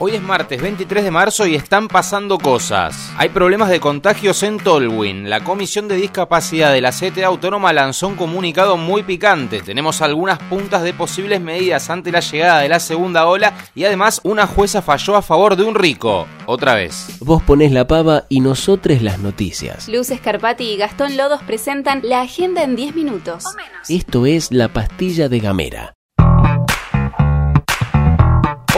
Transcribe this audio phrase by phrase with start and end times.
[0.00, 3.12] Hoy es martes 23 de marzo y están pasando cosas.
[3.16, 5.28] Hay problemas de contagios en Tolwyn.
[5.28, 9.60] La Comisión de Discapacidad de la CTA Autónoma lanzó un comunicado muy picante.
[9.60, 14.20] Tenemos algunas puntas de posibles medidas ante la llegada de la segunda ola y además
[14.22, 16.28] una jueza falló a favor de un rico.
[16.46, 17.18] Otra vez.
[17.18, 19.88] Vos ponés la pava y nosotros las noticias.
[19.88, 23.46] Luz Escarpati y Gastón Lodos presentan la agenda en 10 minutos.
[23.88, 25.97] Esto es la pastilla de Gamera.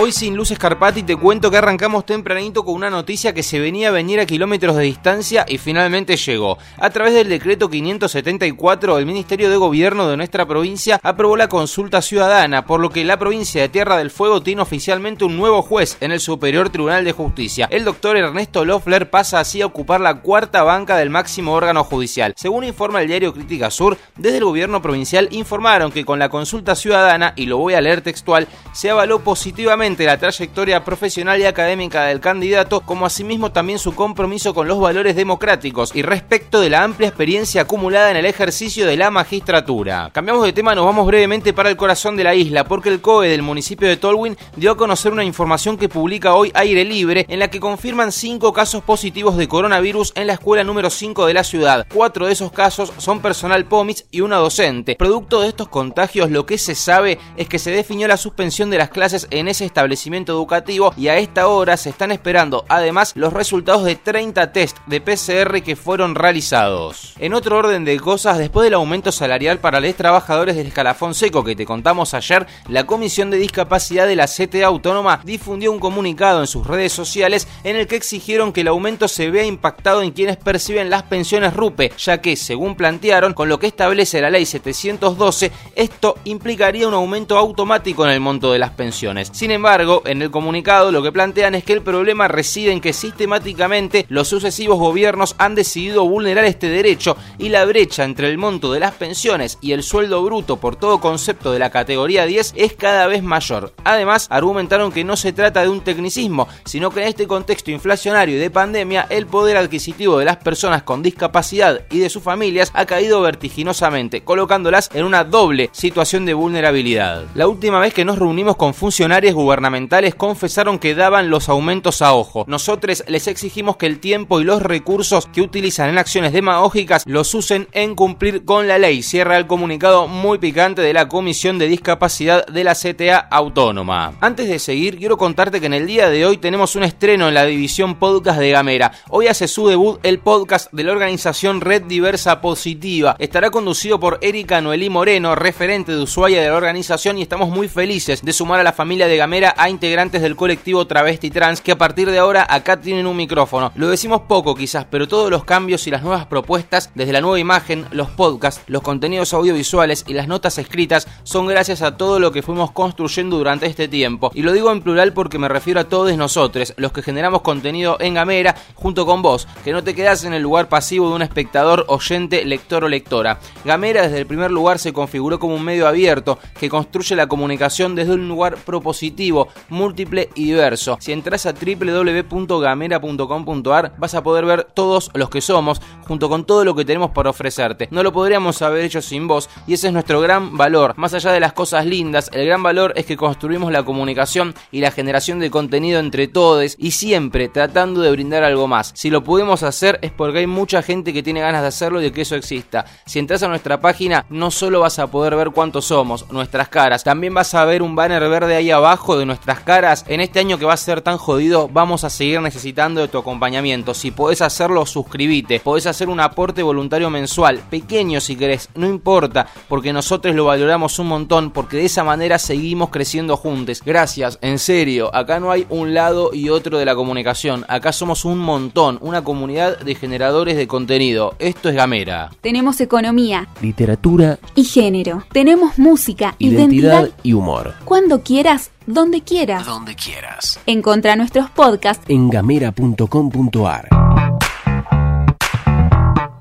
[0.02, 3.88] Hoy sin Luz Escarpati te cuento que arrancamos tempranito con una noticia que se venía
[3.88, 6.56] a venir a kilómetros de distancia y finalmente llegó.
[6.78, 12.00] A través del decreto 574, el Ministerio de Gobierno de nuestra provincia aprobó la consulta
[12.00, 15.98] ciudadana, por lo que la provincia de Tierra del Fuego tiene oficialmente un nuevo juez
[16.00, 17.68] en el Superior Tribunal de Justicia.
[17.70, 22.32] El doctor Ernesto Loeffler pasa así a ocupar la cuarta banca del máximo órgano judicial.
[22.38, 26.74] Según informa el diario Crítica Sur, desde el gobierno provincial informaron que con la consulta
[26.74, 32.04] ciudadana, y lo voy a leer textual, se avaló positivamente la trayectoria profesional y académica
[32.04, 36.84] del candidato, como asimismo también su compromiso con los valores democráticos y respecto de la
[36.84, 40.10] amplia experiencia acumulada en el ejercicio de la magistratura.
[40.12, 43.28] Cambiamos de tema, nos vamos brevemente para el corazón de la isla, porque el COE
[43.28, 47.40] del municipio de Tolwyn dio a conocer una información que publica hoy Aire Libre, en
[47.40, 51.44] la que confirman cinco casos positivos de coronavirus en la escuela número 5 de la
[51.44, 51.86] ciudad.
[51.92, 54.96] Cuatro de esos casos son personal POMIS y una docente.
[54.96, 58.78] Producto de estos contagios, lo que se sabe es que se definió la suspensión de
[58.78, 63.12] las clases en ese estado establecimiento educativo y a esta hora se están esperando además
[63.14, 67.14] los resultados de 30 test de PCR que fueron realizados.
[67.18, 71.44] En otro orden de cosas, después del aumento salarial para los trabajadores del escalafón seco
[71.44, 76.40] que te contamos ayer, la Comisión de Discapacidad de la CTA Autónoma difundió un comunicado
[76.40, 80.10] en sus redes sociales en el que exigieron que el aumento se vea impactado en
[80.10, 84.44] quienes perciben las pensiones RUPE, ya que, según plantearon, con lo que establece la ley
[84.44, 89.30] 712, esto implicaría un aumento automático en el monto de las pensiones.
[89.32, 92.92] Sin embargo, en el comunicado lo que plantean es que el problema reside en que
[92.92, 98.72] sistemáticamente los sucesivos gobiernos han decidido vulnerar este derecho y la brecha entre el monto
[98.72, 102.72] de las pensiones y el sueldo bruto por todo concepto de la categoría 10 es
[102.72, 103.72] cada vez mayor.
[103.84, 108.34] Además, argumentaron que no se trata de un tecnicismo, sino que en este contexto inflacionario
[108.34, 112.72] y de pandemia el poder adquisitivo de las personas con discapacidad y de sus familias
[112.74, 117.26] ha caído vertiginosamente, colocándolas en una doble situación de vulnerabilidad.
[117.36, 122.00] La última vez que nos reunimos con funcionarios gubernamentales gubernamentales confesaron que daban los aumentos
[122.00, 122.44] a ojo.
[122.48, 127.34] Nosotros les exigimos que el tiempo y los recursos que utilizan en acciones demagógicas los
[127.34, 129.02] usen en cumplir con la ley.
[129.02, 134.14] Cierra el comunicado muy picante de la Comisión de Discapacidad de la CTA Autónoma.
[134.22, 137.34] Antes de seguir, quiero contarte que en el día de hoy tenemos un estreno en
[137.34, 138.92] la división podcast de Gamera.
[139.10, 143.14] Hoy hace su debut el podcast de la organización Red Diversa Positiva.
[143.18, 147.68] Estará conducido por Erika Noelí Moreno, referente de Ushuaia de la organización y estamos muy
[147.68, 151.72] felices de sumar a la familia de Gamera a integrantes del colectivo Travesti Trans que
[151.72, 153.72] a partir de ahora acá tienen un micrófono.
[153.74, 157.38] Lo decimos poco quizás, pero todos los cambios y las nuevas propuestas, desde la nueva
[157.38, 162.32] imagen, los podcasts, los contenidos audiovisuales y las notas escritas, son gracias a todo lo
[162.32, 164.30] que fuimos construyendo durante este tiempo.
[164.34, 167.96] Y lo digo en plural porque me refiero a todos nosotros, los que generamos contenido
[168.00, 171.22] en Gamera, junto con vos, que no te quedas en el lugar pasivo de un
[171.22, 173.38] espectador, oyente, lector o lectora.
[173.64, 177.94] Gamera desde el primer lugar se configuró como un medio abierto que construye la comunicación
[177.94, 180.96] desde un lugar propositivo múltiple y diverso.
[181.00, 186.64] Si entras a www.gamera.com.ar vas a poder ver todos los que somos, junto con todo
[186.64, 187.88] lo que tenemos para ofrecerte.
[187.90, 190.94] No lo podríamos haber hecho sin vos y ese es nuestro gran valor.
[190.96, 194.80] Más allá de las cosas lindas, el gran valor es que construimos la comunicación y
[194.80, 198.92] la generación de contenido entre todos y siempre tratando de brindar algo más.
[198.94, 202.04] Si lo podemos hacer es porque hay mucha gente que tiene ganas de hacerlo y
[202.04, 202.84] de que eso exista.
[203.06, 207.04] Si entras a nuestra página, no solo vas a poder ver cuántos somos, nuestras caras,
[207.04, 210.58] también vas a ver un banner verde ahí abajo de nuestras caras, en este año
[210.58, 213.94] que va a ser tan jodido, vamos a seguir necesitando de tu acompañamiento.
[213.94, 215.60] Si podés hacerlo, suscríbete.
[215.60, 220.98] Podés hacer un aporte voluntario mensual, pequeño si querés, no importa, porque nosotros lo valoramos
[220.98, 223.82] un montón, porque de esa manera seguimos creciendo juntos.
[223.84, 228.24] Gracias, en serio, acá no hay un lado y otro de la comunicación, acá somos
[228.24, 231.34] un montón, una comunidad de generadores de contenido.
[231.38, 232.30] Esto es Gamera.
[232.40, 235.24] Tenemos economía, literatura y género.
[235.32, 237.74] Tenemos música, identidad, identidad y humor.
[237.84, 239.66] Cuando quieras donde quieras.
[239.66, 240.60] Donde quieras.
[240.66, 244.09] Encontra nuestros podcasts en gamera.com.ar.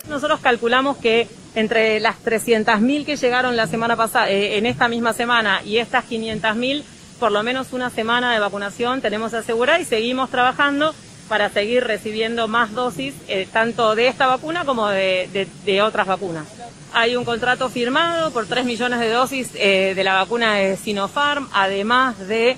[0.07, 5.13] Nosotros calculamos que entre las 300.000 que llegaron la semana pasada, eh, en esta misma
[5.13, 6.83] semana y estas 500.000,
[7.19, 10.93] por lo menos una semana de vacunación tenemos asegurada y seguimos trabajando
[11.27, 16.47] para seguir recibiendo más dosis, eh, tanto de esta vacuna como de, otras vacunas.
[16.93, 21.49] Hay un contrato firmado por 3 millones de dosis eh, de la vacuna de Sinopharm,
[21.53, 22.57] además de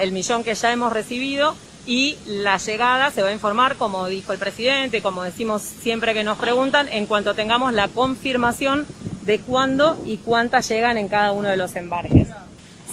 [0.00, 1.54] el millón que ya hemos recibido
[1.86, 6.24] y la llegada se va a informar, como dijo el presidente, como decimos siempre que
[6.24, 8.86] nos preguntan, en cuanto tengamos la confirmación
[9.22, 12.28] de cuándo y cuántas llegan en cada uno de los embarques.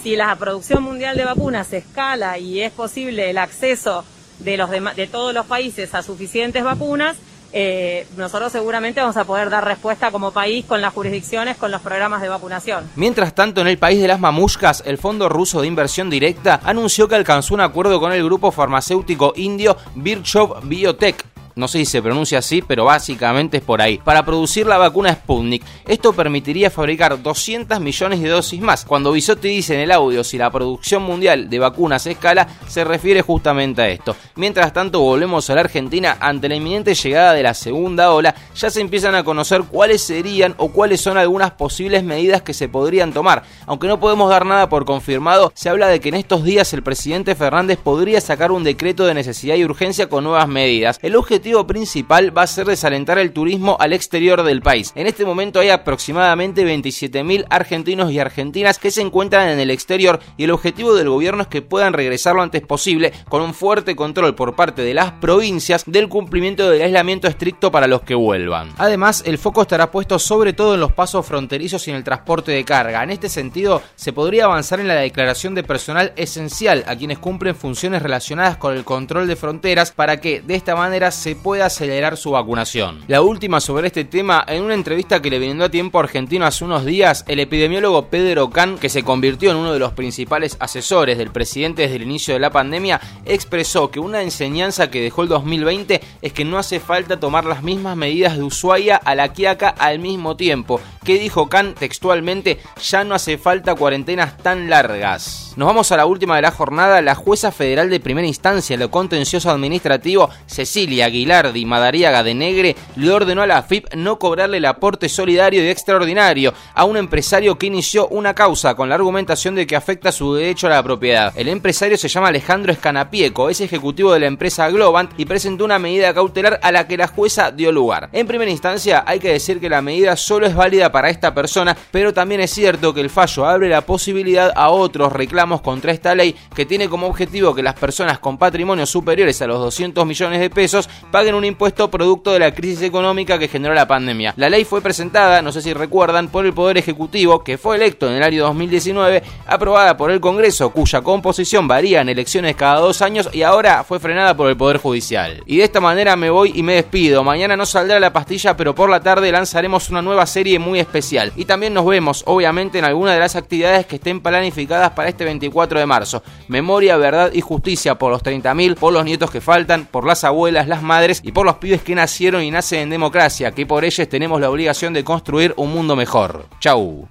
[0.02, 4.04] Si la producción mundial de vacunas se escala y es posible el acceso
[4.38, 7.16] de, los de todos los países a suficientes vacunas,
[7.52, 11.80] eh, nosotros seguramente vamos a poder dar respuesta como país con las jurisdicciones, con los
[11.80, 12.88] programas de vacunación.
[12.96, 17.08] Mientras tanto, en el país de las mamushkas, el Fondo Ruso de Inversión Directa anunció
[17.08, 21.24] que alcanzó un acuerdo con el grupo farmacéutico indio Birchov Biotech
[21.54, 25.12] no sé si se pronuncia así, pero básicamente es por ahí, para producir la vacuna
[25.12, 25.62] Sputnik.
[25.86, 28.84] Esto permitiría fabricar 200 millones de dosis más.
[28.84, 33.22] Cuando Bisotti dice en el audio si la producción mundial de vacunas escala, se refiere
[33.22, 34.16] justamente a esto.
[34.36, 38.70] Mientras tanto, volvemos a la Argentina, ante la inminente llegada de la segunda ola, ya
[38.70, 43.12] se empiezan a conocer cuáles serían o cuáles son algunas posibles medidas que se podrían
[43.12, 43.42] tomar.
[43.66, 46.82] Aunque no podemos dar nada por confirmado, se habla de que en estos días el
[46.82, 50.98] presidente Fernández podría sacar un decreto de necesidad y urgencia con nuevas medidas.
[51.02, 54.92] El objetivo objetivo principal va a ser desalentar el turismo al exterior del país.
[54.94, 60.20] En este momento hay aproximadamente 27.000 argentinos y argentinas que se encuentran en el exterior
[60.36, 63.96] y el objetivo del gobierno es que puedan regresar lo antes posible con un fuerte
[63.96, 68.68] control por parte de las provincias del cumplimiento del aislamiento estricto para los que vuelvan.
[68.76, 72.52] Además, el foco estará puesto sobre todo en los pasos fronterizos y en el transporte
[72.52, 73.02] de carga.
[73.02, 77.54] En este sentido, se podría avanzar en la declaración de personal esencial a quienes cumplen
[77.54, 82.16] funciones relacionadas con el control de fronteras para que de esta manera se pueda acelerar
[82.16, 83.00] su vacunación.
[83.08, 86.64] La última sobre este tema, en una entrevista que le brindó a tiempo argentino hace
[86.64, 91.18] unos días, el epidemiólogo Pedro Can, que se convirtió en uno de los principales asesores
[91.18, 95.28] del presidente desde el inicio de la pandemia, expresó que una enseñanza que dejó el
[95.28, 99.68] 2020 es que no hace falta tomar las mismas medidas de Ushuaia a la Quiaca
[99.68, 100.80] al mismo tiempo.
[101.04, 105.54] Que dijo Can textualmente, ya no hace falta cuarentenas tan largas.
[105.56, 107.02] Nos vamos a la última de la jornada.
[107.02, 112.76] La jueza federal de primera instancia en lo contencioso administrativo, Cecilia Aguilardi Madariaga de Negre,
[112.96, 117.58] le ordenó a la FIP no cobrarle el aporte solidario y extraordinario a un empresario
[117.58, 121.32] que inició una causa con la argumentación de que afecta su derecho a la propiedad.
[121.36, 125.78] El empresario se llama Alejandro Escanapieco, es ejecutivo de la empresa Globant y presentó una
[125.78, 128.08] medida cautelar a la que la jueza dio lugar.
[128.12, 131.76] En primera instancia, hay que decir que la medida solo es válida para esta persona,
[131.90, 136.14] pero también es cierto que el fallo abre la posibilidad a otros reclamos contra esta
[136.14, 140.40] ley que tiene como objetivo que las personas con patrimonios superiores a los 200 millones
[140.40, 144.34] de pesos paguen un impuesto producto de la crisis económica que generó la pandemia.
[144.36, 148.08] La ley fue presentada, no sé si recuerdan, por el Poder Ejecutivo que fue electo
[148.08, 153.02] en el año 2019, aprobada por el Congreso cuya composición varía en elecciones cada dos
[153.02, 155.42] años y ahora fue frenada por el Poder Judicial.
[155.46, 157.24] Y de esta manera me voy y me despido.
[157.24, 161.32] Mañana no saldrá la pastilla, pero por la tarde lanzaremos una nueva serie muy especial.
[161.36, 165.24] Y también nos vemos, obviamente, en alguna de las actividades que estén planificadas para este
[165.24, 166.22] 24 de marzo.
[166.48, 170.68] Memoria, verdad y justicia por los 30.000, por los nietos que faltan, por las abuelas,
[170.68, 170.82] las
[171.22, 174.50] y por los pibes que nacieron y nacen en democracia, que por ellos tenemos la
[174.50, 176.46] obligación de construir un mundo mejor.
[176.60, 177.08] Chau.